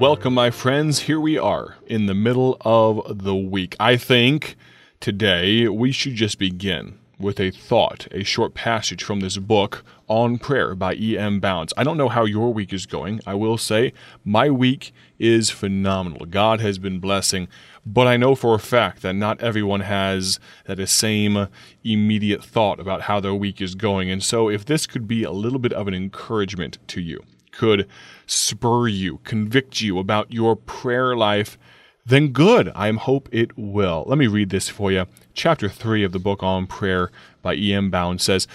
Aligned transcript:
Welcome, 0.00 0.32
my 0.32 0.50
friends. 0.50 1.00
Here 1.00 1.20
we 1.20 1.36
are 1.36 1.76
in 1.86 2.06
the 2.06 2.14
middle 2.14 2.56
of 2.62 3.22
the 3.22 3.36
week. 3.36 3.76
I 3.78 3.98
think 3.98 4.56
today 4.98 5.68
we 5.68 5.92
should 5.92 6.14
just 6.14 6.38
begin 6.38 6.98
with 7.18 7.38
a 7.38 7.50
thought, 7.50 8.08
a 8.10 8.24
short 8.24 8.54
passage 8.54 9.04
from 9.04 9.20
this 9.20 9.36
book 9.36 9.84
on 10.08 10.38
prayer 10.38 10.74
by 10.74 10.94
E.M. 10.94 11.38
Bounds. 11.38 11.74
I 11.76 11.84
don't 11.84 11.98
know 11.98 12.08
how 12.08 12.24
your 12.24 12.50
week 12.50 12.72
is 12.72 12.86
going. 12.86 13.20
I 13.26 13.34
will 13.34 13.58
say 13.58 13.92
my 14.24 14.48
week 14.48 14.94
is 15.18 15.50
phenomenal. 15.50 16.24
God 16.24 16.60
has 16.60 16.78
been 16.78 16.98
blessing, 16.98 17.46
but 17.84 18.06
I 18.06 18.16
know 18.16 18.34
for 18.34 18.54
a 18.54 18.58
fact 18.58 19.02
that 19.02 19.12
not 19.12 19.38
everyone 19.42 19.80
has 19.80 20.40
that 20.64 20.88
same 20.88 21.46
immediate 21.84 22.42
thought 22.42 22.80
about 22.80 23.02
how 23.02 23.20
their 23.20 23.34
week 23.34 23.60
is 23.60 23.74
going. 23.74 24.10
And 24.10 24.24
so 24.24 24.48
if 24.48 24.64
this 24.64 24.86
could 24.86 25.06
be 25.06 25.24
a 25.24 25.30
little 25.30 25.58
bit 25.58 25.74
of 25.74 25.86
an 25.88 25.94
encouragement 25.94 26.78
to 26.86 27.02
you, 27.02 27.22
could 27.60 27.86
spur 28.26 28.88
you, 28.88 29.18
convict 29.18 29.82
you 29.82 29.98
about 29.98 30.32
your 30.32 30.56
prayer 30.56 31.14
life, 31.14 31.58
then 32.06 32.28
good. 32.28 32.70
I 32.70 32.90
hope 32.92 33.28
it 33.30 33.50
will. 33.58 34.04
Let 34.06 34.16
me 34.16 34.28
read 34.28 34.48
this 34.48 34.70
for 34.70 34.90
you. 34.90 35.04
Chapter 35.34 35.68
3 35.68 36.02
of 36.02 36.12
the 36.12 36.18
book 36.18 36.42
on 36.42 36.66
prayer 36.66 37.10
by 37.42 37.56
E.M. 37.56 37.90
Bounds 37.90 38.24
says, 38.24 38.48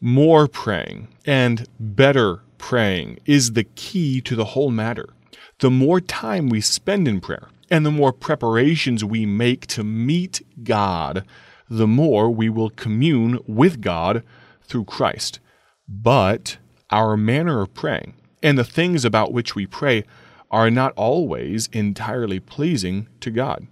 More 0.00 0.48
praying 0.48 1.08
and 1.26 1.68
better 1.78 2.40
praying 2.56 3.18
is 3.26 3.52
the 3.52 3.64
key 3.64 4.22
to 4.22 4.34
the 4.34 4.46
whole 4.46 4.70
matter. 4.70 5.10
The 5.58 5.70
more 5.70 6.00
time 6.00 6.48
we 6.48 6.62
spend 6.62 7.06
in 7.06 7.20
prayer 7.20 7.50
and 7.70 7.84
the 7.84 7.90
more 7.90 8.12
preparations 8.12 9.04
we 9.04 9.26
make 9.26 9.66
to 9.66 9.84
meet 9.84 10.40
God, 10.64 11.26
the 11.68 11.86
more 11.86 12.30
we 12.30 12.48
will 12.48 12.70
commune 12.70 13.38
with 13.46 13.82
God 13.82 14.24
through 14.62 14.84
Christ. 14.84 15.40
But 15.86 16.56
our 16.90 17.18
manner 17.18 17.60
of 17.60 17.74
praying 17.74 18.14
and 18.42 18.58
the 18.58 18.64
things 18.64 19.04
about 19.04 19.32
which 19.32 19.54
we 19.54 19.66
pray 19.66 20.04
are 20.50 20.70
not 20.70 20.92
always 20.96 21.68
entirely 21.68 22.40
pleasing 22.40 23.08
to 23.20 23.30
God. 23.30 23.66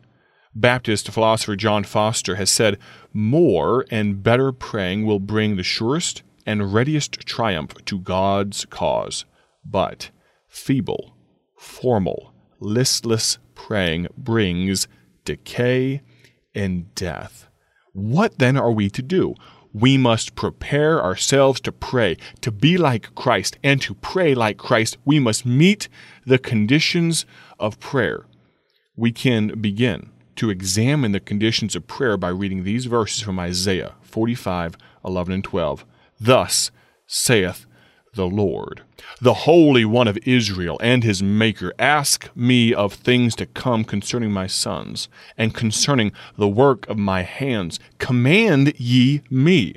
Baptist 0.55 1.11
philosopher 1.11 1.57
John 1.57 1.85
Foster 1.85 2.37
has 2.37 2.51
said, 2.51 2.79
More 3.13 3.85
and 3.91 4.23
better 4.23 4.53
praying 4.53 5.05
will 5.05 5.19
bring 5.19 5.57
the 5.57 5.63
surest 5.63 6.23
and 6.47 6.73
readiest 6.73 7.21
triumph 7.27 7.75
to 7.87 7.99
God's 7.99 8.65
cause. 8.67 9.25
But 9.65 10.11
feeble, 10.49 11.17
formal, 11.59 12.33
listless 12.61 13.39
praying 13.55 14.09
brings 14.17 14.87
decay 15.25 16.03
and 16.55 16.95
death. 16.95 17.49
What 17.93 18.39
then 18.39 18.57
are 18.57 18.73
we 18.73 18.91
to 18.91 19.03
do? 19.03 19.35
We 19.75 19.99
must 19.99 20.37
prepare 20.37 21.03
ourselves 21.03 21.61
to 21.63 21.73
pray, 21.73 22.17
to 22.41 22.53
be 22.53 22.79
like 22.79 23.15
Christ, 23.17 23.59
and 23.63 23.83
to 23.83 23.95
pray 23.95 24.33
like 24.35 24.57
Christ. 24.57 24.97
We 25.05 25.19
must 25.19 25.45
meet 25.45 25.89
the 26.25 26.39
conditions 26.39 27.27
of 27.59 27.81
prayer. 27.81 28.25
We 28.97 29.11
can 29.11 29.61
begin 29.61 30.11
to 30.37 30.49
examine 30.49 31.11
the 31.11 31.21
conditions 31.21 31.75
of 31.75 31.89
prayer 31.89 32.17
by 32.17 32.29
reading 32.29 32.63
these 32.63 32.87
verses 32.87 33.21
from 33.21 33.39
Isaiah 33.39 33.95
45 34.03 34.77
11 35.05 35.35
and 35.35 35.45
12. 35.45 35.85
Thus 36.21 36.71
saith 37.07 37.67
the 38.15 38.27
Lord, 38.27 38.83
the 39.21 39.35
Holy 39.35 39.85
One 39.85 40.09
of 40.09 40.19
Israel 40.25 40.79
and 40.83 41.03
his 41.03 41.23
Maker, 41.23 41.73
ask 41.79 42.29
me 42.35 42.73
of 42.73 42.95
things 42.95 43.35
to 43.37 43.47
come 43.47 43.85
concerning 43.85 44.31
my 44.31 44.47
sons, 44.47 45.09
and 45.37 45.55
concerning 45.55 46.13
the 46.37 46.49
work 46.49 46.89
of 46.89 46.99
my 46.99 47.23
hands. 47.23 47.79
Command 47.99 48.75
ye 48.79 49.23
me. 49.31 49.77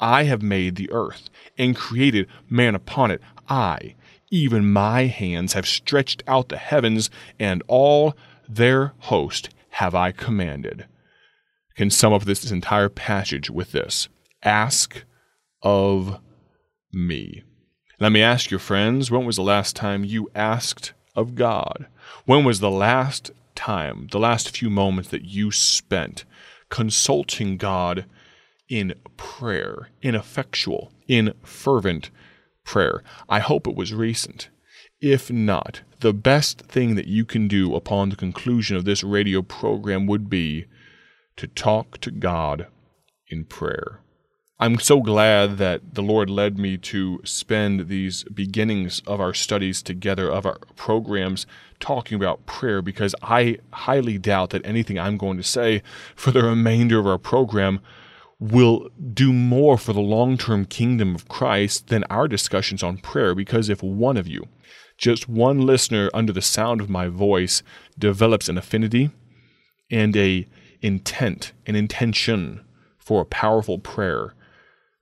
I 0.00 0.24
have 0.24 0.42
made 0.42 0.76
the 0.76 0.90
earth, 0.92 1.28
and 1.56 1.74
created 1.74 2.28
man 2.48 2.74
upon 2.74 3.10
it. 3.10 3.20
I, 3.48 3.94
even 4.30 4.70
my 4.70 5.06
hands, 5.06 5.54
have 5.54 5.66
stretched 5.66 6.22
out 6.26 6.48
the 6.48 6.58
heavens, 6.58 7.10
and 7.38 7.62
all 7.66 8.14
their 8.48 8.94
host 8.98 9.50
have 9.70 9.94
I 9.94 10.12
commanded. 10.12 10.86
Can 11.74 11.90
sum 11.90 12.12
up 12.12 12.24
this 12.24 12.50
entire 12.50 12.88
passage 12.88 13.50
with 13.50 13.72
this 13.72 14.08
Ask 14.42 15.04
of 15.62 16.20
me. 16.92 17.42
Let 18.00 18.12
me 18.12 18.22
ask 18.22 18.52
you, 18.52 18.60
friends, 18.60 19.10
when 19.10 19.24
was 19.24 19.34
the 19.34 19.42
last 19.42 19.74
time 19.74 20.04
you 20.04 20.30
asked 20.32 20.92
of 21.16 21.34
God? 21.34 21.88
When 22.26 22.44
was 22.44 22.60
the 22.60 22.70
last 22.70 23.32
time, 23.56 24.06
the 24.12 24.20
last 24.20 24.56
few 24.56 24.70
moments 24.70 25.10
that 25.10 25.24
you 25.24 25.50
spent 25.50 26.24
consulting 26.68 27.56
God 27.56 28.04
in 28.68 28.94
prayer, 29.16 29.88
in 30.00 30.14
effectual, 30.14 30.92
in 31.08 31.34
fervent 31.42 32.10
prayer? 32.62 33.02
I 33.28 33.40
hope 33.40 33.66
it 33.66 33.74
was 33.74 33.92
recent. 33.92 34.48
If 35.00 35.28
not, 35.28 35.80
the 35.98 36.14
best 36.14 36.60
thing 36.60 36.94
that 36.94 37.08
you 37.08 37.24
can 37.24 37.48
do 37.48 37.74
upon 37.74 38.10
the 38.10 38.16
conclusion 38.16 38.76
of 38.76 38.84
this 38.84 39.02
radio 39.02 39.42
program 39.42 40.06
would 40.06 40.30
be 40.30 40.66
to 41.36 41.48
talk 41.48 41.98
to 42.02 42.12
God 42.12 42.68
in 43.28 43.44
prayer. 43.44 44.02
I'm 44.60 44.80
so 44.80 45.00
glad 45.00 45.58
that 45.58 45.94
the 45.94 46.02
Lord 46.02 46.28
led 46.28 46.58
me 46.58 46.78
to 46.78 47.20
spend 47.22 47.86
these 47.86 48.24
beginnings 48.24 49.00
of 49.06 49.20
our 49.20 49.32
studies 49.32 49.82
together, 49.82 50.28
of 50.28 50.44
our 50.44 50.58
programs, 50.74 51.46
talking 51.78 52.16
about 52.16 52.44
prayer, 52.44 52.82
because 52.82 53.14
I 53.22 53.58
highly 53.72 54.18
doubt 54.18 54.50
that 54.50 54.66
anything 54.66 54.98
I'm 54.98 55.16
going 55.16 55.36
to 55.36 55.44
say 55.44 55.80
for 56.16 56.32
the 56.32 56.42
remainder 56.42 56.98
of 56.98 57.06
our 57.06 57.18
program 57.18 57.78
will 58.40 58.88
do 59.14 59.32
more 59.32 59.78
for 59.78 59.92
the 59.92 60.00
long 60.00 60.36
term 60.36 60.64
kingdom 60.64 61.14
of 61.14 61.28
Christ 61.28 61.86
than 61.86 62.02
our 62.10 62.26
discussions 62.26 62.82
on 62.82 62.98
prayer. 62.98 63.36
Because 63.36 63.68
if 63.68 63.80
one 63.80 64.16
of 64.16 64.26
you, 64.26 64.48
just 64.96 65.28
one 65.28 65.60
listener 65.60 66.10
under 66.12 66.32
the 66.32 66.42
sound 66.42 66.80
of 66.80 66.90
my 66.90 67.06
voice, 67.06 67.62
develops 67.96 68.48
an 68.48 68.58
affinity 68.58 69.12
and 69.88 70.16
a 70.16 70.48
intent, 70.82 71.52
an 71.64 71.76
intention 71.76 72.64
for 72.98 73.22
a 73.22 73.26
powerful 73.26 73.78
prayer, 73.78 74.34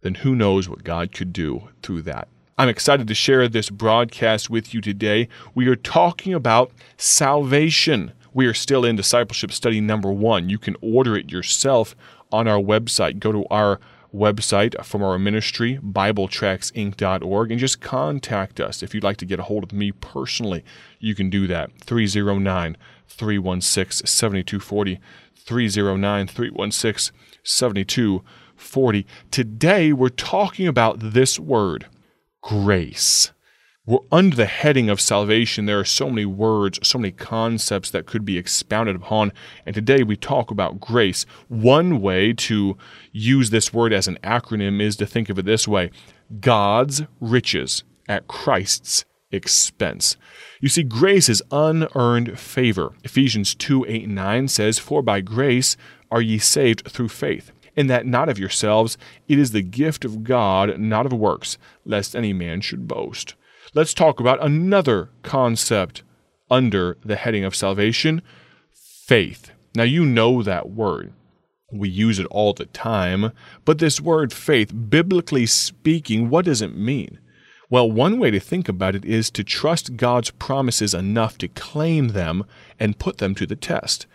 then 0.06 0.14
who 0.14 0.36
knows 0.36 0.68
what 0.68 0.84
God 0.84 1.12
could 1.12 1.32
do 1.32 1.68
through 1.82 2.02
that. 2.02 2.28
I'm 2.56 2.68
excited 2.68 3.08
to 3.08 3.14
share 3.14 3.48
this 3.48 3.68
broadcast 3.68 4.48
with 4.48 4.72
you 4.72 4.80
today. 4.80 5.28
We 5.52 5.66
are 5.66 5.74
talking 5.74 6.32
about 6.32 6.70
salvation. 6.96 8.12
We 8.32 8.46
are 8.46 8.54
still 8.54 8.84
in 8.84 8.94
discipleship 8.94 9.50
study 9.50 9.80
number 9.80 10.12
one. 10.12 10.48
You 10.48 10.58
can 10.58 10.76
order 10.80 11.16
it 11.16 11.32
yourself 11.32 11.96
on 12.30 12.46
our 12.46 12.60
website. 12.60 13.18
Go 13.18 13.32
to 13.32 13.44
our 13.50 13.80
website 14.14 14.82
from 14.84 15.02
our 15.02 15.18
ministry, 15.18 15.80
BibleTractsInc.org, 15.82 17.50
and 17.50 17.58
just 17.58 17.80
contact 17.80 18.60
us. 18.60 18.84
If 18.84 18.94
you'd 18.94 19.02
like 19.02 19.16
to 19.16 19.26
get 19.26 19.40
a 19.40 19.42
hold 19.42 19.64
of 19.64 19.72
me 19.72 19.90
personally, 19.90 20.64
you 21.00 21.16
can 21.16 21.30
do 21.30 21.48
that. 21.48 21.72
309 21.80 22.76
316 23.08 24.06
7240. 24.06 25.00
309 25.34 26.26
316 26.28 27.14
7240. 27.42 28.45
40. 28.56 29.06
Today, 29.30 29.92
we're 29.92 30.08
talking 30.08 30.66
about 30.66 30.98
this 30.98 31.38
word, 31.38 31.86
grace. 32.42 33.32
We're 33.86 33.98
under 34.10 34.34
the 34.34 34.46
heading 34.46 34.90
of 34.90 35.00
salvation. 35.00 35.66
There 35.66 35.78
are 35.78 35.84
so 35.84 36.10
many 36.10 36.26
words, 36.26 36.80
so 36.82 36.98
many 36.98 37.12
concepts 37.12 37.88
that 37.92 38.06
could 38.06 38.24
be 38.24 38.36
expounded 38.36 38.96
upon. 38.96 39.32
And 39.64 39.76
today 39.76 40.02
we 40.02 40.16
talk 40.16 40.50
about 40.50 40.80
grace. 40.80 41.24
One 41.46 42.00
way 42.00 42.32
to 42.32 42.76
use 43.12 43.50
this 43.50 43.72
word 43.72 43.92
as 43.92 44.08
an 44.08 44.18
acronym 44.24 44.80
is 44.80 44.96
to 44.96 45.06
think 45.06 45.28
of 45.28 45.38
it 45.38 45.44
this 45.44 45.68
way 45.68 45.92
God's 46.40 47.02
riches 47.20 47.84
at 48.08 48.26
Christ's 48.26 49.04
expense. 49.30 50.16
You 50.60 50.68
see, 50.68 50.82
grace 50.82 51.28
is 51.28 51.42
unearned 51.52 52.40
favor. 52.40 52.92
Ephesians 53.04 53.54
2 53.54 53.86
8 53.86 54.04
and 54.04 54.14
9 54.16 54.48
says, 54.48 54.80
For 54.80 55.00
by 55.00 55.20
grace 55.20 55.76
are 56.10 56.20
ye 56.20 56.38
saved 56.38 56.90
through 56.90 57.10
faith 57.10 57.52
and 57.76 57.90
that 57.90 58.06
not 58.06 58.28
of 58.28 58.38
yourselves, 58.38 58.96
it 59.28 59.38
is 59.38 59.52
the 59.52 59.62
gift 59.62 60.04
of 60.04 60.24
God, 60.24 60.78
not 60.78 61.06
of 61.06 61.12
works, 61.12 61.58
lest 61.84 62.16
any 62.16 62.32
man 62.32 62.60
should 62.60 62.88
boast. 62.88 63.34
Let's 63.74 63.94
talk 63.94 64.20
about 64.20 64.42
another 64.42 65.10
concept 65.22 66.02
under 66.50 66.96
the 67.04 67.16
heading 67.16 67.44
of 67.44 67.54
salvation 67.54 68.22
faith. 68.72 69.50
Now, 69.74 69.84
you 69.84 70.04
know 70.04 70.42
that 70.42 70.70
word. 70.70 71.12
We 71.72 71.88
use 71.88 72.18
it 72.18 72.26
all 72.26 72.52
the 72.52 72.66
time, 72.66 73.32
but 73.64 73.78
this 73.78 74.00
word 74.00 74.32
faith, 74.32 74.72
biblically 74.88 75.46
speaking, 75.46 76.30
what 76.30 76.44
does 76.44 76.62
it 76.62 76.74
mean? 76.74 77.18
Well, 77.68 77.90
one 77.90 78.18
way 78.18 78.30
to 78.30 78.38
think 78.38 78.68
about 78.68 78.94
it 78.94 79.04
is 79.04 79.30
to 79.32 79.42
trust 79.42 79.96
God's 79.96 80.30
promises 80.30 80.94
enough 80.94 81.36
to 81.38 81.48
claim 81.48 82.08
them 82.08 82.44
and 82.78 82.98
put 82.98 83.18
them 83.18 83.34
to 83.34 83.46
the 83.46 83.56
test. 83.56 84.06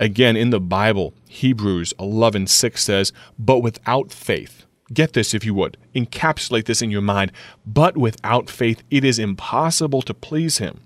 Again, 0.00 0.36
in 0.36 0.50
the 0.50 0.60
Bible, 0.60 1.12
Hebrews 1.28 1.92
11:6 1.98 2.84
says, 2.84 3.12
"But 3.36 3.60
without 3.60 4.12
faith, 4.12 4.64
get 4.92 5.12
this 5.12 5.34
if 5.34 5.44
you 5.44 5.54
would, 5.54 5.76
encapsulate 5.94 6.66
this 6.66 6.82
in 6.82 6.90
your 6.92 7.02
mind, 7.02 7.32
but 7.66 7.96
without 7.96 8.48
faith 8.48 8.82
it 8.90 9.02
is 9.02 9.18
impossible 9.18 10.02
to 10.02 10.14
please 10.14 10.58
him. 10.58 10.80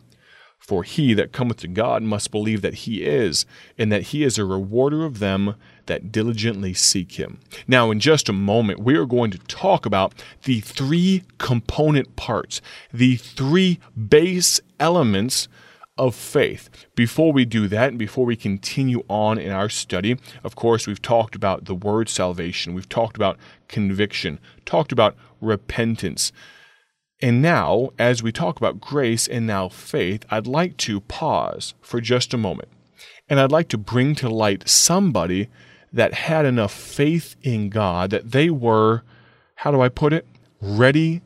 For 0.59 0.83
he 0.83 1.13
that 1.13 1.33
cometh 1.33 1.59
to 1.59 1.69
God 1.69 2.03
must 2.03 2.31
believe 2.31 2.63
that 2.63 2.87
he 2.87 3.03
is, 3.03 3.45
and 3.77 3.93
that 3.93 4.05
he 4.05 4.23
is 4.23 4.39
a 4.39 4.47
rewarder 4.47 5.05
of 5.05 5.19
them 5.19 5.57
that 5.87 6.11
diligently 6.11 6.73
seek 6.73 7.13
him." 7.13 7.39
Now, 7.69 7.91
in 7.91 8.01
just 8.01 8.31
a 8.31 8.33
moment, 8.33 8.81
we 8.81 8.95
are 8.95 9.05
going 9.05 9.31
to 9.33 9.39
talk 9.39 9.85
about 9.85 10.15
the 10.45 10.61
three 10.61 11.25
component 11.37 12.17
parts, 12.17 12.63
the 12.95 13.17
three 13.17 13.79
base 14.09 14.61
elements 14.81 15.49
of 16.03 16.17
faith. 16.17 16.69
Before 16.97 17.33
we 17.33 17.45
do 17.45 17.69
that, 17.69 17.91
and 17.91 17.99
before 17.99 18.27
we 18.27 18.35
continue 18.35 19.05
on 19.07 19.39
in 19.39 19.53
our 19.53 19.69
study, 19.69 20.19
of 20.43 20.57
course, 20.57 20.85
we've 20.85 21.01
talked 21.01 21.37
about 21.37 21.67
the 21.67 21.77
word 21.77 22.09
salvation, 22.09 22.75
we've 22.75 22.89
talked 22.89 23.15
about 23.17 23.39
conviction, 23.69 24.41
talked 24.65 24.91
about 24.91 25.15
repentance. 25.41 26.33
And 27.21 27.41
now, 27.41 27.91
as 28.01 28.21
we 28.21 28.33
talk 28.33 28.57
about 28.57 28.81
grace 28.81 29.29
and 29.29 29.47
now 29.47 29.69
faith, 29.69 30.27
I'd 30.29 30.49
like 30.49 30.77
to 30.79 31.03
pause 31.03 31.75
for 31.81 32.01
just 32.01 32.35
a 32.35 32.37
moment. 32.37 32.69
And 33.29 33.39
I'd 33.39 33.53
like 33.53 33.69
to 33.69 33.79
bring 33.79 34.17
to 34.17 34.29
light 34.29 34.69
somebody 34.69 35.49
that 35.93 36.15
had 36.15 36.45
enough 36.45 36.73
faith 36.73 37.37
in 37.43 37.69
God 37.69 38.11
that 38.11 38.33
they 38.33 38.51
were, 38.51 39.05
how 39.55 39.71
do 39.71 39.81
I 39.81 39.89
put 39.89 40.13
it, 40.13 40.27
ready 40.61 41.23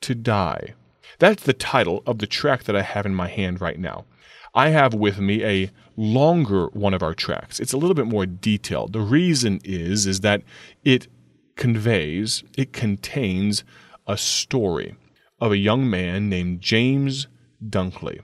to 0.00 0.14
die. 0.14 0.72
That's 1.18 1.42
the 1.42 1.52
title 1.52 2.02
of 2.06 2.20
the 2.20 2.26
track 2.26 2.64
that 2.64 2.74
I 2.74 2.82
have 2.82 3.04
in 3.04 3.14
my 3.14 3.28
hand 3.28 3.60
right 3.60 3.78
now. 3.78 4.06
I 4.54 4.68
have 4.68 4.94
with 4.94 5.18
me 5.18 5.44
a 5.44 5.70
longer 5.96 6.66
one 6.68 6.94
of 6.94 7.02
our 7.02 7.14
tracks. 7.14 7.58
It's 7.58 7.72
a 7.72 7.76
little 7.76 7.94
bit 7.94 8.06
more 8.06 8.26
detailed. 8.26 8.92
The 8.92 9.00
reason 9.00 9.60
is 9.64 10.06
is 10.06 10.20
that 10.20 10.42
it 10.84 11.08
conveys, 11.56 12.44
it 12.56 12.72
contains 12.72 13.64
a 14.06 14.16
story 14.16 14.96
of 15.40 15.52
a 15.52 15.56
young 15.56 15.88
man 15.88 16.28
named 16.28 16.60
James 16.60 17.26
Dunkley. 17.64 18.20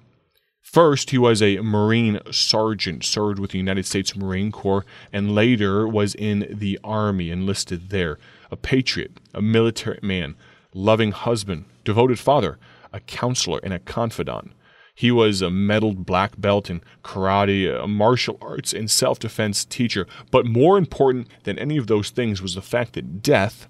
First, 0.62 1.10
he 1.10 1.18
was 1.18 1.42
a 1.42 1.58
Marine 1.58 2.20
sergeant, 2.30 3.04
served 3.04 3.40
with 3.40 3.50
the 3.50 3.58
United 3.58 3.86
States 3.86 4.14
Marine 4.14 4.52
Corps, 4.52 4.86
and 5.12 5.34
later 5.34 5.88
was 5.88 6.14
in 6.14 6.46
the 6.48 6.78
Army, 6.84 7.30
enlisted 7.30 7.90
there. 7.90 8.18
A 8.52 8.56
patriot, 8.56 9.18
a 9.34 9.42
military 9.42 9.98
man, 10.00 10.36
loving 10.72 11.10
husband, 11.10 11.64
devoted 11.84 12.20
father, 12.20 12.56
a 12.92 13.00
counselor, 13.00 13.58
and 13.64 13.74
a 13.74 13.80
confidant. 13.80 14.52
He 15.00 15.10
was 15.10 15.40
a 15.40 15.48
medaled 15.48 16.04
black 16.04 16.38
belt 16.38 16.68
in 16.68 16.82
karate, 17.02 17.82
a 17.82 17.86
martial 17.86 18.36
arts, 18.42 18.74
and 18.74 18.90
self 18.90 19.18
defense 19.18 19.64
teacher. 19.64 20.06
But 20.30 20.44
more 20.44 20.76
important 20.76 21.28
than 21.44 21.58
any 21.58 21.78
of 21.78 21.86
those 21.86 22.10
things 22.10 22.42
was 22.42 22.54
the 22.54 22.60
fact 22.60 22.92
that 22.92 23.22
death 23.22 23.66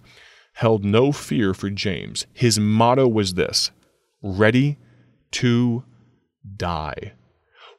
held 0.54 0.84
no 0.84 1.12
fear 1.12 1.54
for 1.54 1.70
James. 1.70 2.26
His 2.32 2.58
motto 2.58 3.06
was 3.06 3.34
this 3.34 3.70
ready 4.20 4.76
to 5.30 5.84
die. 6.56 7.12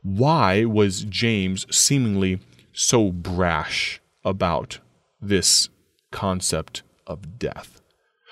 Why 0.01 0.63
was 0.63 1.03
James 1.03 1.67
seemingly 1.75 2.39
so 2.71 3.11
brash 3.11 3.99
about 4.23 4.79
this 5.19 5.67
concept 6.09 6.83
of 7.05 7.37
death? 7.37 7.81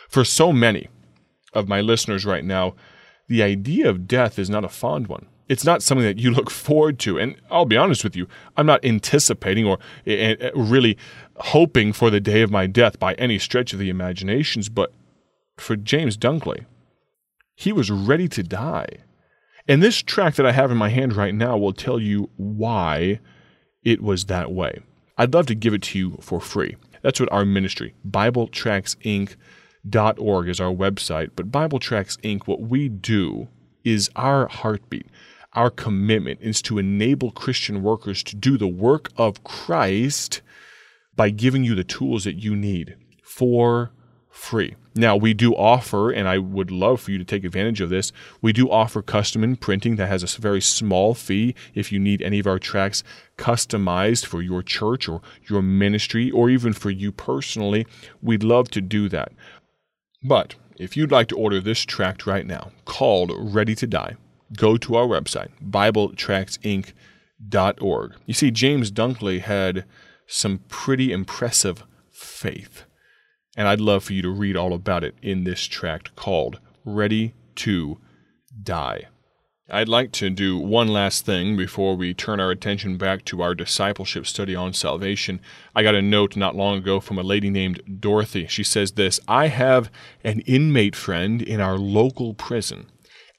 For 0.08 0.24
so 0.24 0.54
many 0.54 0.88
of 1.52 1.68
my 1.68 1.82
listeners 1.82 2.26
right 2.26 2.46
now, 2.46 2.76
the 3.30 3.44
idea 3.44 3.90
of 3.90 4.08
death 4.08 4.38
is 4.38 4.50
not 4.50 4.66
a 4.66 4.70
fond 4.70 5.08
one. 5.08 5.28
It's 5.48 5.64
not 5.64 5.82
something 5.82 6.06
that 6.06 6.20
you 6.20 6.32
look 6.34 6.50
forward 6.50 7.00
to. 7.00 7.18
And 7.18 7.36
I'll 7.50 7.66
be 7.66 7.78
honest 7.78 8.04
with 8.04 8.16
you, 8.16 8.28
I'm 8.58 8.66
not 8.66 8.84
anticipating 8.84 9.66
or 9.66 9.80
eh, 10.06 10.36
eh, 10.40 10.52
really 10.54 10.98
hoping 11.38 11.94
for 11.94 12.10
the 12.10 12.20
day 12.20 12.42
of 12.42 12.52
my 12.52 12.68
death 12.68 13.00
by 13.00 13.14
any 13.14 13.40
stretch 13.40 13.72
of 13.72 13.80
the 13.80 13.90
imaginations. 13.90 14.68
But 14.68 14.92
for 15.58 15.78
James 15.78 16.18
Dunkley, 16.18 16.66
he 17.56 17.72
was 17.72 17.90
ready 17.90 18.28
to 18.30 18.44
die. 18.44 18.88
And 19.68 19.84
this 19.84 20.02
track 20.02 20.36
that 20.36 20.46
I 20.46 20.52
have 20.52 20.72
in 20.72 20.78
my 20.78 20.90
hand 20.90 21.16
right 21.16 21.36
now 21.36 21.58
will 21.58 21.74
tell 21.74 22.00
you 22.00 22.30
why 22.38 23.20
it 23.84 24.02
was 24.02 24.26
that 24.26 24.52
way. 24.52 24.82
I'd 25.18 25.34
love 25.34 25.46
to 25.48 25.56
give 25.56 25.74
it 25.74 25.84
to 25.84 26.00
you 26.00 26.18
for 26.22 26.40
free. 26.40 26.76
That's 27.02 27.20
what 27.20 27.32
our 27.32 27.46
ministry, 27.46 27.94
BibleTractsInc.org 29.88 30.50
is 30.50 30.60
our 30.60 30.74
website. 30.74 31.32
But 31.36 31.52
Bible 31.52 31.80
Tracts 31.80 32.18
Inc., 32.18 32.48
what 32.48 32.62
we 32.62 32.90
do 32.90 33.48
is 33.84 34.10
our 34.16 34.48
heartbeat. 34.48 35.08
Our 35.54 35.70
commitment 35.70 36.40
is 36.42 36.62
to 36.64 36.78
enable 36.78 37.32
Christian 37.32 37.82
workers 37.82 38.24
to 38.24 38.36
do 38.36 38.58
the 38.58 38.68
work 38.68 39.12
of 39.18 39.44
Christ 39.44 40.42
by 41.16 41.32
giving 41.32 41.64
you 41.64 41.76
the 41.76 41.84
tools 41.84 42.24
that 42.24 42.36
you 42.36 42.56
need 42.56 42.96
for 43.24 43.92
free. 44.30 44.76
Now, 44.96 45.16
we 45.16 45.34
do 45.34 45.54
offer, 45.56 46.12
and 46.12 46.28
I 46.28 46.38
would 46.38 46.72
love 46.72 47.02
for 47.02 47.12
you 47.12 47.18
to 47.18 47.26
take 47.26 47.44
advantage 47.44 47.82
of 47.82 47.90
this, 47.90 48.12
we 48.42 48.54
do 48.54 48.70
offer 48.70 49.02
custom 49.02 49.44
imprinting 49.44 49.96
that 49.96 50.08
has 50.08 50.24
a 50.24 50.42
very 50.42 50.62
small 50.62 51.14
fee 51.14 51.56
if 51.74 51.92
you 51.92 52.00
need 52.00 52.22
any 52.22 52.40
of 52.40 52.48
our 52.48 52.60
tracks 52.60 53.04
customized 53.38 54.26
for 54.26 54.42
your 54.42 54.62
church 54.62 55.08
or 55.08 55.22
your 55.48 55.62
ministry 55.62 56.30
or 56.32 56.50
even 56.50 56.74
for 56.74 56.90
you 56.90 57.12
personally. 57.12 57.86
We'd 58.22 58.44
love 58.44 58.70
to 58.72 58.82
do 58.82 59.10
that. 59.10 59.32
But 60.24 60.56
if 60.78 60.98
you'd 60.98 61.12
like 61.12 61.28
to 61.30 61.38
order 61.38 61.60
this 61.60 61.86
tract 61.86 62.26
right 62.26 62.46
now 62.46 62.72
called 62.86 63.32
Ready 63.38 63.76
to 63.76 63.88
Die, 63.88 64.16
go 64.58 64.78
to 64.78 64.96
our 64.96 65.08
website, 65.08 65.50
BibleTractsInc.org. 65.64 68.16
You 68.26 68.34
see, 68.34 68.52
James 68.52 68.92
Dunkley 68.92 69.42
had 69.42 69.86
some 70.28 70.60
pretty 70.68 71.12
impressive 71.12 71.84
faith 72.12 72.86
and 73.60 73.68
I'd 73.68 73.82
love 73.82 74.06
for 74.06 74.14
you 74.14 74.22
to 74.22 74.30
read 74.30 74.56
all 74.56 74.74
about 74.74 75.04
it 75.04 75.16
in 75.22 75.44
this 75.44 75.66
tract 75.66 76.16
called 76.16 76.62
Ready 76.86 77.34
to 77.56 78.00
Die. 78.64 79.10
I'd 79.72 79.88
like 79.88 80.12
to 80.14 80.32
do 80.32 80.58
one 80.58 80.88
last 80.88 81.26
thing 81.26 81.56
before 81.56 81.96
we 81.96 82.16
turn 82.16 82.40
our 82.40 82.50
attention 82.50 82.98
back 82.98 83.24
to 83.26 83.44
our 83.44 83.54
discipleship 83.54 84.26
study 84.26 84.56
on 84.56 84.74
salvation. 84.74 85.40
I 85.76 85.84
got 85.84 85.94
a 85.94 86.02
note 86.02 86.36
not 86.36 86.56
long 86.56 86.80
ago 86.80 87.00
from 87.00 87.20
a 87.20 87.24
lady 87.24 87.52
named 87.52 88.00
Dorothy. 88.00 88.48
She 88.48 88.64
says 88.64 88.94
this 88.94 89.20
I 89.28 89.48
have 89.48 89.92
an 90.24 90.40
inmate 90.42 90.96
friend 90.96 91.42
in 91.42 91.62
our 91.62 91.78
local 91.78 92.34
prison. 92.34 92.88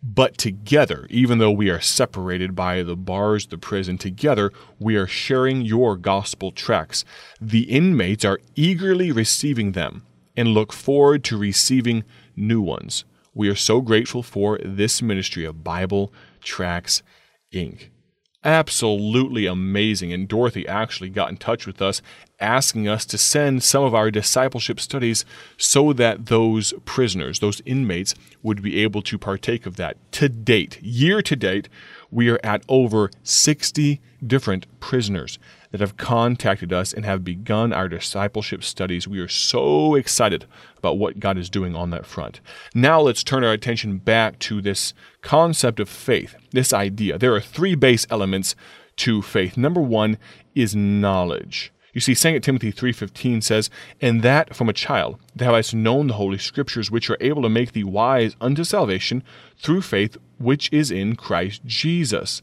But 0.03 0.39
together, 0.39 1.07
even 1.11 1.39
though 1.39 1.51
we 1.51 1.69
are 1.69 1.81
separated 1.81 2.55
by 2.55 2.85
the 2.85 2.97
bars 2.97 3.47
the 3.47 3.59
prison, 3.59 3.99
together 3.99 4.53
we 4.79 4.95
are 4.95 5.09
sharing 5.09 5.63
your 5.63 5.97
gospel 5.97 6.53
tracts. 6.53 7.05
The 7.41 7.63
inmates 7.63 8.25
are 8.25 8.41
eagerly 8.55 9.11
receiving 9.11 9.73
them 9.73 10.07
and 10.37 10.55
look 10.55 10.73
forward 10.73 11.25
to 11.25 11.37
receiving 11.37 12.05
new 12.37 12.61
ones. 12.61 13.05
We 13.33 13.49
are 13.49 13.55
so 13.55 13.81
grateful 13.81 14.23
for 14.23 14.59
this 14.65 15.01
ministry 15.01 15.45
of 15.45 15.63
Bible 15.63 16.13
Tracts 16.43 17.03
Inc. 17.55 17.89
Absolutely 18.43 19.47
amazing. 19.47 20.13
And 20.13 20.27
Dorothy 20.27 20.67
actually 20.67 21.11
got 21.11 21.31
in 21.31 21.37
touch 21.37 21.67
with 21.67 21.81
us 21.81 22.01
asking 22.41 22.89
us 22.89 23.05
to 23.05 23.19
send 23.19 23.63
some 23.63 23.85
of 23.85 23.95
our 23.95 24.11
discipleship 24.11 24.81
studies 24.81 25.25
so 25.59 25.93
that 25.93 26.27
those 26.27 26.73
prisoners, 26.85 27.39
those 27.39 27.61
inmates, 27.67 28.15
would 28.43 28.63
be 28.63 28.83
able 28.83 29.03
to 29.03 29.19
partake 29.19 29.67
of 29.67 29.77
that. 29.77 29.97
To 30.13 30.29
date, 30.29 30.83
year 30.83 31.23
to 31.23 31.37
date, 31.37 31.69
we 32.11 32.31
are 32.31 32.41
at 32.43 32.65
over 32.69 33.11
60 33.23 34.01
different 34.27 34.67
prisoners 34.81 35.39
that 35.71 35.81
have 35.81 35.97
contacted 35.97 36.73
us 36.73 36.93
and 36.93 37.05
have 37.05 37.25
begun 37.25 37.73
our 37.73 37.89
discipleship 37.89 38.65
studies. 38.65 39.07
We 39.07 39.21
are 39.21 39.29
so 39.29 39.95
excited 39.95 40.47
about 40.79 40.99
what 40.99 41.21
God 41.21 41.39
is 41.39 41.51
doing 41.51 41.77
on 41.77 41.91
that 41.91 42.07
front. 42.07 42.41
Now 42.75 43.01
let's 43.01 43.23
turn 43.23 43.45
our 43.45 43.53
attention 43.53 43.99
back 43.99 44.39
to 44.41 44.61
this 44.61 44.95
concept 45.23 45.81
of 45.81 45.89
faith, 45.89 46.35
this 46.51 46.73
idea. 46.73 47.19
There 47.19 47.35
are 47.35 47.41
three 47.41 47.75
base 47.75 48.07
elements 48.11 48.57
to 48.97 49.23
faith. 49.23 49.57
Number 49.57 49.81
one 49.81 50.19
is 50.55 50.75
knowledge. 50.75 51.73
You 51.93 52.01
see, 52.01 52.15
2 52.15 52.41
Timothy 52.41 52.73
3.15 52.73 53.43
says, 53.43 53.71
And 54.01 54.23
that 54.23 54.55
from 54.55 54.69
a 54.69 54.73
child 54.73 55.19
thou 55.35 55.55
hast 55.55 55.75
known 55.75 56.07
the 56.07 56.15
holy 56.15 56.39
scriptures, 56.39 56.91
which 56.91 57.11
are 57.11 57.17
able 57.21 57.43
to 57.43 57.49
make 57.49 57.73
thee 57.73 57.85
wise 57.85 58.37
unto 58.41 58.63
salvation 58.63 59.25
through 59.59 59.83
faith 59.83 60.17
which 60.39 60.73
is 60.73 60.91
in 60.91 61.17
Christ 61.17 61.63
Jesus. 61.65 62.43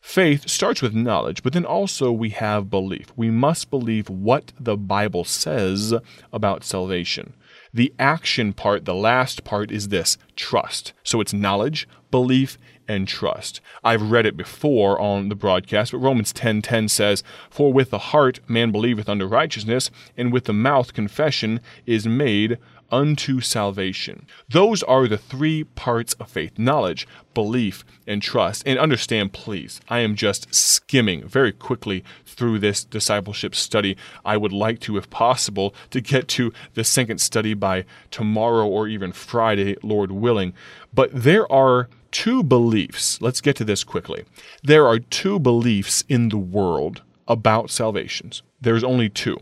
Faith 0.00 0.48
starts 0.48 0.80
with 0.80 0.94
knowledge, 0.94 1.42
but 1.42 1.52
then 1.52 1.64
also 1.64 2.10
we 2.12 2.30
have 2.30 2.70
belief. 2.70 3.12
We 3.16 3.30
must 3.30 3.68
believe 3.68 4.08
what 4.08 4.52
the 4.58 4.76
Bible 4.76 5.24
says 5.24 5.92
about 6.32 6.64
salvation. 6.64 7.34
The 7.74 7.92
action 7.98 8.52
part, 8.52 8.84
the 8.84 8.94
last 8.94 9.44
part, 9.44 9.70
is 9.70 9.88
this 9.88 10.16
trust. 10.36 10.92
So 11.02 11.20
it's 11.20 11.32
knowledge, 11.32 11.86
belief, 12.10 12.56
and 12.88 13.06
trust. 13.06 13.60
I've 13.84 14.10
read 14.10 14.24
it 14.24 14.36
before 14.36 14.98
on 14.98 15.28
the 15.28 15.34
broadcast, 15.34 15.92
but 15.92 15.98
Romans 15.98 16.32
10:10 16.32 16.62
10, 16.62 16.88
says, 16.88 17.22
"For 17.50 17.72
with 17.72 17.90
the 17.90 17.98
heart 17.98 18.40
man 18.48 18.72
believeth 18.72 19.08
unto 19.08 19.26
righteousness, 19.26 19.90
and 20.16 20.32
with 20.32 20.44
the 20.44 20.54
mouth 20.54 20.94
confession 20.94 21.60
is 21.84 22.06
made 22.06 22.56
unto 22.90 23.40
salvation. 23.40 24.26
Those 24.48 24.82
are 24.82 25.06
the 25.06 25.18
three 25.18 25.64
parts 25.64 26.14
of 26.14 26.30
faith 26.30 26.58
knowledge, 26.58 27.06
belief, 27.34 27.84
and 28.06 28.22
trust. 28.22 28.62
And 28.66 28.78
understand, 28.78 29.32
please, 29.32 29.80
I 29.88 30.00
am 30.00 30.14
just 30.14 30.54
skimming 30.54 31.26
very 31.26 31.52
quickly 31.52 32.04
through 32.24 32.58
this 32.58 32.84
discipleship 32.84 33.54
study. 33.54 33.96
I 34.24 34.36
would 34.36 34.52
like 34.52 34.80
to, 34.80 34.96
if 34.96 35.10
possible, 35.10 35.74
to 35.90 36.00
get 36.00 36.28
to 36.28 36.52
the 36.74 36.84
second 36.84 37.20
study 37.20 37.54
by 37.54 37.84
tomorrow 38.10 38.66
or 38.66 38.88
even 38.88 39.12
Friday, 39.12 39.76
Lord 39.82 40.10
willing. 40.10 40.54
But 40.92 41.10
there 41.12 41.50
are 41.52 41.88
two 42.10 42.42
beliefs. 42.42 43.20
Let's 43.20 43.40
get 43.40 43.56
to 43.56 43.64
this 43.64 43.84
quickly. 43.84 44.24
There 44.62 44.86
are 44.86 44.98
two 44.98 45.38
beliefs 45.38 46.04
in 46.08 46.30
the 46.30 46.38
world 46.38 47.02
about 47.26 47.70
salvations. 47.70 48.42
There's 48.60 48.82
only 48.82 49.08
two 49.08 49.38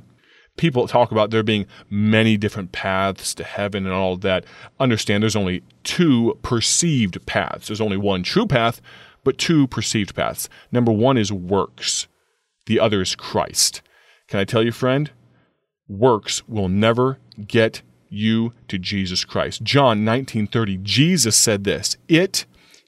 people 0.56 0.86
talk 0.86 1.12
about 1.12 1.30
there 1.30 1.42
being 1.42 1.66
many 1.90 2.36
different 2.36 2.72
paths 2.72 3.34
to 3.34 3.44
heaven 3.44 3.84
and 3.86 3.94
all 3.94 4.16
that. 4.16 4.44
Understand 4.80 5.22
there's 5.22 5.36
only 5.36 5.62
two 5.84 6.38
perceived 6.42 7.24
paths. 7.26 7.68
There's 7.68 7.80
only 7.80 7.96
one 7.96 8.22
true 8.22 8.46
path, 8.46 8.80
but 9.24 9.38
two 9.38 9.66
perceived 9.66 10.14
paths. 10.14 10.48
Number 10.72 10.92
one 10.92 11.18
is 11.18 11.32
works, 11.32 12.06
the 12.66 12.80
other 12.80 13.00
is 13.00 13.14
Christ. 13.14 13.82
Can 14.28 14.40
I 14.40 14.44
tell 14.44 14.62
you, 14.62 14.72
friend? 14.72 15.10
Works 15.88 16.46
will 16.48 16.68
never 16.68 17.18
get 17.46 17.82
you 18.08 18.52
to 18.68 18.78
Jesus 18.78 19.24
Christ. 19.24 19.62
John 19.62 20.04
19:30 20.04 20.78
Jesus 20.82 21.36
said 21.36 21.64
this, 21.64 21.96
"It 22.08 22.46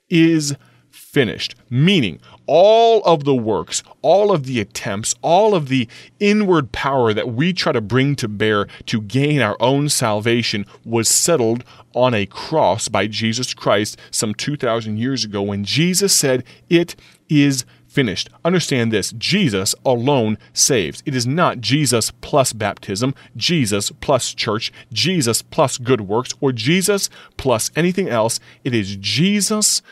is 0.09 0.57
finished." 0.91 1.55
Meaning, 1.71 2.21
all 2.49 3.03
of 3.05 3.23
the 3.25 3.35
works, 3.35 3.85
all 4.03 4.33
of 4.33 4.45
the 4.47 4.59
attempts, 4.59 5.15
all 5.23 5.55
of 5.55 5.69
the 5.69 5.87
inward 6.19 6.73
power 6.73 7.13
that 7.13 7.29
we 7.29 7.53
try 7.53 7.71
to 7.71 7.81
bring 7.81 8.17
to 8.17 8.27
bear 8.27 8.67
to 8.87 9.03
gain 9.03 9.41
our 9.41 9.57
own 9.61 9.89
salvation 9.89 10.67
was 10.85 11.09
settled 11.09 11.63
on 11.95 12.15
a 12.15 12.27
cross 12.27 12.89
by 12.89 13.07
Jesus 13.07 13.55
Christ 13.55 13.99
some 14.11 14.35
2,000 14.35 14.97
years 14.97 15.25
ago 15.25 15.43
when 15.43 15.63
Jesus 15.63 16.13
said, 16.13 16.43
It 16.69 16.97
is 17.29 17.65
finished. 17.87 18.31
Understand 18.45 18.93
this 18.93 19.13
Jesus 19.13 19.75
alone 19.85 20.39
saves. 20.53 21.03
It 21.05 21.15
is 21.15 21.27
not 21.27 21.61
Jesus 21.61 22.11
plus 22.21 22.53
baptism, 22.53 23.15
Jesus 23.37 23.91
plus 24.01 24.33
church, 24.33 24.73
Jesus 24.93 25.43
plus 25.43 25.77
good 25.77 26.03
works, 26.03 26.33
or 26.41 26.53
Jesus 26.53 27.11
plus 27.37 27.71
anything 27.77 28.09
else. 28.09 28.41
It 28.65 28.75
is 28.75 28.97
Jesus 28.97 29.83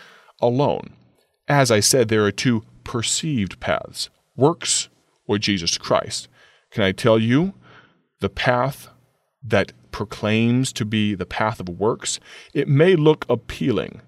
alone. 0.41 0.96
As 1.49 1.71
I 1.71 1.81
said, 1.81 2.09
there 2.09 2.25
are 2.25 2.33
two 2.33 2.65
perceived 2.83 3.61
paths 3.61 4.11
works 4.37 4.89
or 5.27 5.39
Jesus 5.39 5.79
Christ. 5.79 6.29
Can 6.71 6.83
I 6.83 6.93
tell 6.93 7.19
you 7.19 7.55
the 8.21 8.29
path 8.29 8.89
that 9.43 9.73
proclaims 9.93 10.73
to 10.75 10.85
be 10.85 11.15
the 11.15 11.27
path 11.27 11.61
of 11.61 11.69
works? 11.69 12.19
It 12.53 12.69
may 12.69 12.97
look 12.97 13.25
appealing, 13.29 14.03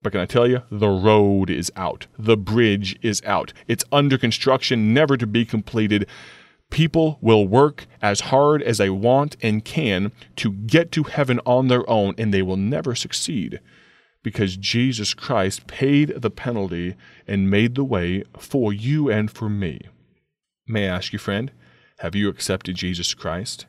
but 0.00 0.12
can 0.12 0.20
I 0.20 0.26
tell 0.26 0.46
you, 0.46 0.62
the 0.70 0.88
road 0.88 1.50
is 1.50 1.72
out. 1.74 2.06
The 2.16 2.36
bridge 2.36 2.96
is 3.02 3.20
out. 3.24 3.52
It's 3.66 3.84
under 3.90 4.16
construction, 4.16 4.94
never 4.94 5.16
to 5.16 5.26
be 5.26 5.44
completed. 5.44 6.06
People 6.70 7.18
will 7.20 7.46
work 7.46 7.86
as 8.00 8.20
hard 8.20 8.62
as 8.62 8.78
they 8.78 8.90
want 8.90 9.36
and 9.42 9.64
can 9.64 10.12
to 10.36 10.52
get 10.52 10.92
to 10.92 11.02
heaven 11.02 11.40
on 11.44 11.68
their 11.68 11.88
own, 11.90 12.14
and 12.16 12.32
they 12.32 12.42
will 12.42 12.56
never 12.56 12.94
succeed 12.94 13.60
because 14.26 14.56
Jesus 14.56 15.14
Christ 15.14 15.68
paid 15.68 16.08
the 16.16 16.30
penalty 16.30 16.96
and 17.28 17.48
made 17.48 17.76
the 17.76 17.84
way 17.84 18.24
for 18.36 18.72
you 18.72 19.08
and 19.08 19.30
for 19.30 19.48
me. 19.48 19.82
May 20.66 20.88
I 20.88 20.96
ask 20.96 21.12
you, 21.12 21.18
friend, 21.20 21.52
have 22.00 22.16
you 22.16 22.28
accepted 22.28 22.74
Jesus 22.74 23.14
Christ? 23.14 23.66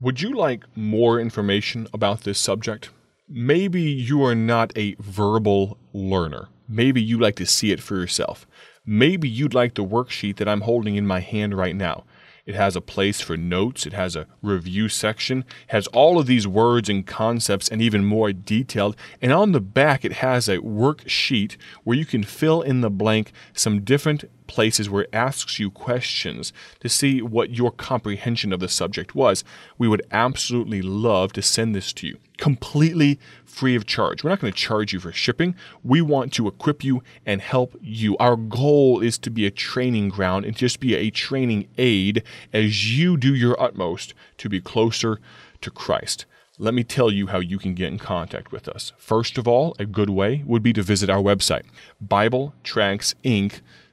Would 0.00 0.20
you 0.20 0.34
like 0.34 0.64
more 0.74 1.20
information 1.20 1.86
about 1.94 2.22
this 2.22 2.40
subject? 2.40 2.90
Maybe 3.28 3.82
you 3.82 4.24
are 4.24 4.34
not 4.34 4.76
a 4.76 4.96
verbal 4.98 5.78
learner. 5.92 6.48
Maybe 6.68 7.00
you 7.00 7.20
like 7.20 7.36
to 7.36 7.46
see 7.46 7.70
it 7.70 7.80
for 7.80 7.94
yourself. 7.94 8.48
Maybe 8.84 9.28
you'd 9.28 9.54
like 9.54 9.74
the 9.74 9.84
worksheet 9.84 10.38
that 10.38 10.48
I'm 10.48 10.62
holding 10.62 10.96
in 10.96 11.06
my 11.06 11.20
hand 11.20 11.56
right 11.56 11.76
now. 11.76 12.02
It 12.44 12.56
has 12.56 12.74
a 12.74 12.80
place 12.80 13.20
for 13.20 13.36
notes. 13.36 13.86
It 13.86 13.92
has 13.92 14.16
a 14.16 14.26
review 14.42 14.88
section. 14.88 15.40
It 15.68 15.72
has 15.72 15.86
all 15.88 16.18
of 16.18 16.26
these 16.26 16.46
words 16.46 16.88
and 16.88 17.06
concepts 17.06 17.68
and 17.68 17.80
even 17.80 18.04
more 18.04 18.32
detailed. 18.32 18.96
And 19.20 19.32
on 19.32 19.52
the 19.52 19.60
back, 19.60 20.04
it 20.04 20.14
has 20.14 20.48
a 20.48 20.58
worksheet 20.58 21.56
where 21.84 21.96
you 21.96 22.04
can 22.04 22.24
fill 22.24 22.60
in 22.60 22.80
the 22.80 22.90
blank 22.90 23.32
some 23.52 23.82
different 23.82 24.24
places 24.52 24.90
where 24.90 25.04
it 25.04 25.10
asks 25.14 25.58
you 25.58 25.70
questions 25.70 26.52
to 26.80 26.88
see 26.90 27.22
what 27.22 27.56
your 27.56 27.70
comprehension 27.70 28.52
of 28.52 28.60
the 28.60 28.68
subject 28.68 29.14
was. 29.14 29.44
We 29.78 29.88
would 29.88 30.02
absolutely 30.10 30.82
love 30.82 31.32
to 31.32 31.42
send 31.42 31.74
this 31.74 31.90
to 31.94 32.06
you 32.06 32.18
completely 32.36 33.20
free 33.44 33.76
of 33.76 33.86
charge. 33.86 34.24
We're 34.24 34.30
not 34.30 34.40
going 34.40 34.52
to 34.52 34.58
charge 34.58 34.92
you 34.92 34.98
for 34.98 35.12
shipping. 35.12 35.54
We 35.84 36.02
want 36.02 36.32
to 36.32 36.48
equip 36.48 36.82
you 36.82 37.00
and 37.24 37.40
help 37.40 37.76
you. 37.80 38.16
Our 38.18 38.34
goal 38.34 39.00
is 39.00 39.16
to 39.18 39.30
be 39.30 39.46
a 39.46 39.50
training 39.50 40.08
ground 40.08 40.44
and 40.44 40.56
just 40.56 40.80
be 40.80 40.96
a 40.96 41.10
training 41.10 41.68
aid 41.78 42.24
as 42.52 42.98
you 42.98 43.16
do 43.16 43.32
your 43.32 43.60
utmost 43.62 44.12
to 44.38 44.48
be 44.48 44.60
closer 44.60 45.20
to 45.60 45.70
Christ. 45.70 46.26
Let 46.58 46.74
me 46.74 46.84
tell 46.84 47.10
you 47.10 47.28
how 47.28 47.38
you 47.38 47.58
can 47.58 47.74
get 47.74 47.92
in 47.92 47.98
contact 47.98 48.52
with 48.52 48.68
us. 48.68 48.92
First 48.98 49.38
of 49.38 49.48
all, 49.48 49.74
a 49.78 49.86
good 49.86 50.10
way 50.10 50.42
would 50.44 50.62
be 50.62 50.72
to 50.74 50.82
visit 50.82 51.08
our 51.08 51.22
website, 51.22 51.64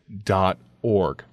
BibleTractsInc.org. 0.10 1.24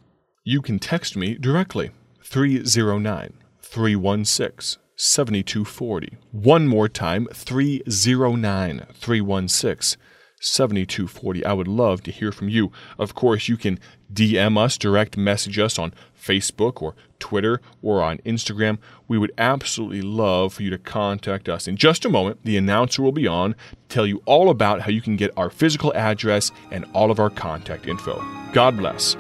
You 0.45 0.63
can 0.63 0.79
text 0.79 1.17
me 1.17 1.35
directly, 1.35 1.91
309 2.23 3.33
316 3.61 4.81
7240. 4.97 6.17
One 6.31 6.69
more 6.69 6.89
time, 6.89 7.27
309 7.33 8.87
316 8.95 10.01
7240. 10.41 11.45
I 11.45 11.53
would 11.53 11.69
love 11.69 12.03
to 12.03 12.11
hear 12.11 12.33
from 12.33 12.49
you. 12.49 12.71
Of 12.99 13.15
course, 13.15 13.49
you 13.49 13.57
can 13.57 13.79
DM 14.13 14.59
us, 14.59 14.79
direct 14.79 15.17
message 15.17 15.59
us 15.59 15.79
on 15.79 15.95
Facebook 16.21 16.83
or 16.83 16.95
Twitter 17.19 17.61
or 17.83 18.03
on 18.03 18.19
Instagram. 18.19 18.79
We 19.09 19.19
would 19.19 19.33
absolutely 19.39 20.03
love 20.03 20.55
for 20.55 20.63
you 20.63 20.71
to 20.71 20.79
contact 20.79 21.49
us. 21.49 21.67
In 21.67 21.77
just 21.77 22.05
a 22.05 22.09
moment, 22.09 22.41
the 22.45 22.57
announcer 22.57 23.03
will 23.03 23.13
be 23.13 23.27
on 23.27 23.53
to 23.53 23.59
tell 23.89 24.07
you 24.07 24.23
all 24.27 24.51
about 24.51 24.83
how 24.83 24.91
you 24.91 25.01
can 25.01 25.17
get 25.17 25.31
our 25.37 25.51
physical 25.51 25.93
address 25.95 26.53
and 26.71 26.85
all 26.93 27.11
of 27.11 27.19
our 27.19 27.31
contact 27.31 27.87
info. 27.87 28.23
God 28.53 28.77
bless. 28.77 29.17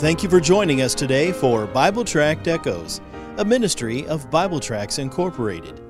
Thank 0.00 0.22
you 0.22 0.30
for 0.30 0.40
joining 0.40 0.80
us 0.80 0.94
today 0.94 1.30
for 1.30 1.66
Bible 1.66 2.06
Tract 2.06 2.48
Echoes, 2.48 3.02
a 3.36 3.44
ministry 3.44 4.06
of 4.06 4.30
Bible 4.30 4.58
Tracts 4.58 4.98
Incorporated. 4.98 5.89